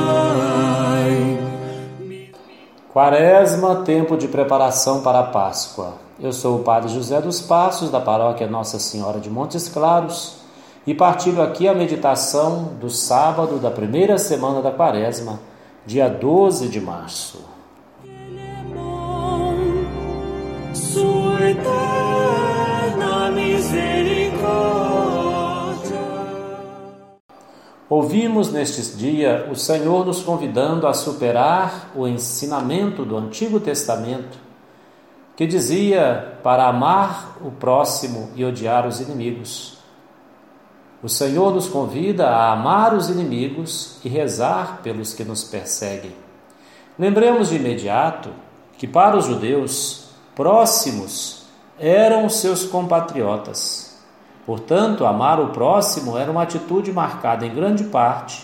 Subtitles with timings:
[2.91, 5.93] Quaresma, tempo de preparação para a Páscoa.
[6.19, 10.37] Eu sou o Padre José dos Passos, da paróquia Nossa Senhora de Montes Claros,
[10.85, 15.39] e partilho aqui a meditação do sábado da primeira semana da Quaresma,
[15.85, 17.52] dia 12 de março.
[28.03, 34.37] Ouvimos neste dia o Senhor nos convidando a superar o ensinamento do Antigo Testamento,
[35.37, 39.77] que dizia para amar o próximo e odiar os inimigos.
[41.01, 46.11] O Senhor nos convida a amar os inimigos e rezar pelos que nos perseguem.
[46.99, 48.31] Lembremos de imediato
[48.77, 51.43] que para os judeus, próximos
[51.79, 53.92] eram seus compatriotas.
[54.45, 58.43] Portanto, amar o próximo era uma atitude marcada em grande parte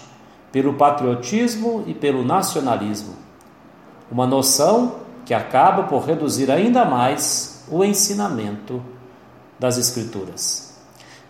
[0.52, 3.14] pelo patriotismo e pelo nacionalismo.
[4.12, 8.82] Uma noção que acaba por reduzir ainda mais o ensinamento
[9.60, 10.70] das Escrituras.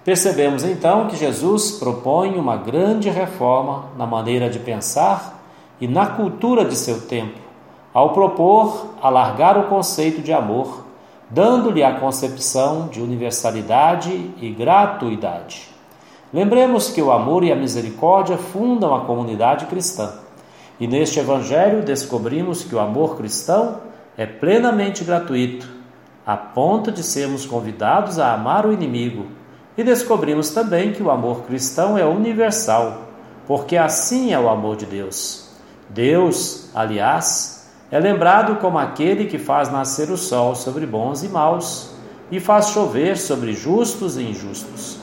[0.05, 5.43] Percebemos então que Jesus propõe uma grande reforma na maneira de pensar
[5.81, 7.39] e na cultura de seu tempo,
[7.93, 10.85] ao propor alargar o conceito de amor,
[11.29, 15.69] dando-lhe a concepção de universalidade e gratuidade.
[16.33, 20.13] Lembremos que o amor e a misericórdia fundam a comunidade cristã.
[20.79, 23.81] E neste Evangelho descobrimos que o amor cristão
[24.17, 25.67] é plenamente gratuito,
[26.25, 29.25] a ponto de sermos convidados a amar o inimigo
[29.77, 33.07] e descobrimos também que o amor cristão é universal,
[33.47, 35.49] porque assim é o amor de Deus.
[35.89, 37.58] Deus, aliás,
[37.91, 41.91] é lembrado como aquele que faz nascer o sol sobre bons e maus
[42.31, 44.99] e faz chover sobre justos e injustos.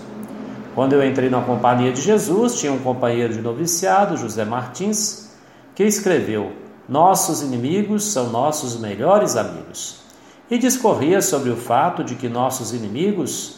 [0.75, 5.31] Quando eu entrei na companhia de Jesus, tinha um companheiro de noviciado, José Martins,
[5.75, 6.53] que escreveu:
[6.89, 10.01] Nossos inimigos são nossos melhores amigos.
[10.49, 13.57] E discorria sobre o fato de que nossos inimigos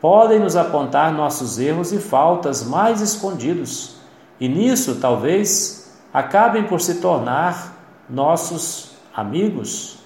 [0.00, 3.96] podem nos apontar nossos erros e faltas mais escondidos,
[4.40, 7.79] e nisso talvez acabem por se tornar
[8.10, 9.98] nossos amigos,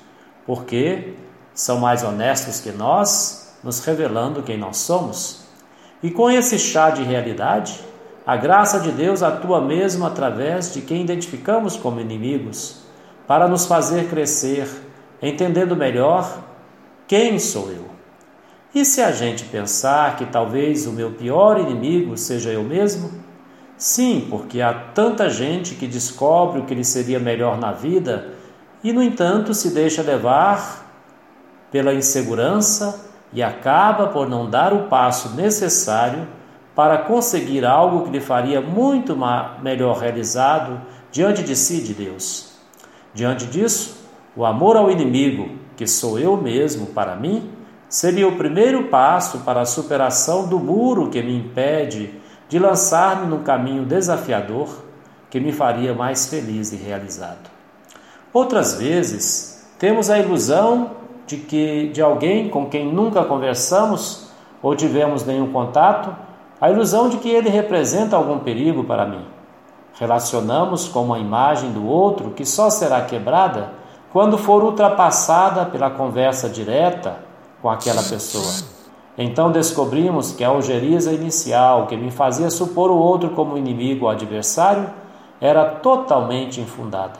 [0.47, 1.15] porque
[1.54, 5.44] são mais honestos que nós, nos revelando quem nós somos.
[6.03, 7.81] E com esse chá de realidade,
[8.26, 12.82] a graça de Deus atua mesmo através de quem identificamos como inimigos,
[13.26, 14.69] para nos fazer crescer,
[15.22, 16.43] entendendo melhor
[17.06, 17.84] quem sou eu.
[18.75, 23.24] E se a gente pensar que talvez o meu pior inimigo seja eu mesmo?
[23.77, 28.35] Sim, porque há tanta gente que descobre o que lhe seria melhor na vida
[28.83, 30.85] e, no entanto, se deixa levar
[31.71, 36.29] pela insegurança e acaba por não dar o passo necessário
[36.75, 39.17] para conseguir algo que lhe faria muito
[39.62, 40.81] melhor realizado
[41.11, 42.55] diante de si de Deus.
[43.12, 43.97] Diante disso,
[44.37, 47.51] o amor ao inimigo, que sou eu mesmo para mim,
[47.89, 52.12] seria o primeiro passo para a superação do muro que me impede
[52.49, 54.69] de lançar-me num caminho desafiador
[55.31, 57.50] que me faria mais feliz e realizado.
[58.32, 60.91] Outras vezes, temos a ilusão
[61.27, 64.28] de que de alguém com quem nunca conversamos
[64.62, 66.15] ou tivemos nenhum contato,
[66.60, 69.25] a ilusão de que ele representa algum perigo para mim.
[69.94, 73.72] Relacionamos com uma imagem do outro que só será quebrada
[74.12, 77.16] quando for ultrapassada pela conversa direta
[77.61, 78.84] com aquela pessoa.
[79.16, 84.10] Então descobrimos que a algeriza inicial, que me fazia supor o outro como inimigo ou
[84.10, 84.91] adversário,
[85.41, 87.19] era totalmente infundada.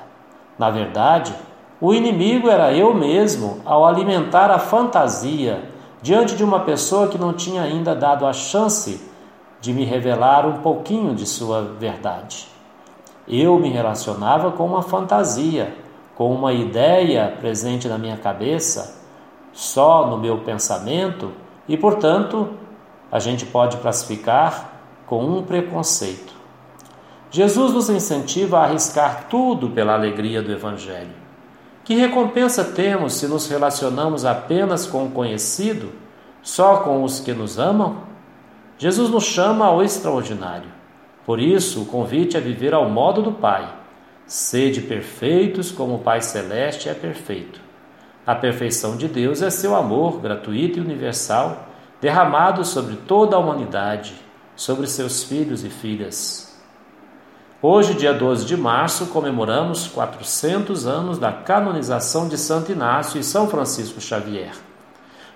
[0.59, 1.34] Na verdade,
[1.81, 5.71] o inimigo era eu mesmo ao alimentar a fantasia
[6.03, 9.00] diante de uma pessoa que não tinha ainda dado a chance
[9.61, 12.47] de me revelar um pouquinho de sua verdade.
[13.26, 15.75] Eu me relacionava com uma fantasia,
[16.15, 19.02] com uma ideia presente na minha cabeça
[19.52, 21.32] só no meu pensamento
[21.69, 22.50] e, portanto,
[23.11, 24.72] a gente pode classificar
[25.06, 26.34] com um preconceito.
[27.31, 31.25] Jesus nos incentiva a arriscar tudo pela alegria do Evangelho.
[31.82, 35.93] Que recompensa temos se nos relacionamos apenas com o conhecido,
[36.43, 37.99] só com os que nos amam?
[38.78, 40.69] Jesus nos chama ao extraordinário.
[41.26, 43.69] Por isso, o convite é viver ao modo do Pai.
[44.26, 47.63] Sede perfeitos como o Pai Celeste é perfeito.
[48.26, 51.69] A perfeição de Deus é seu amor gratuito e universal,
[52.00, 54.15] derramado sobre toda a humanidade,
[54.56, 56.59] sobre seus filhos e filhas.
[57.61, 63.47] Hoje, dia 12 de março, comemoramos 400 anos da canonização de Santo Inácio e São
[63.47, 64.55] Francisco Xavier.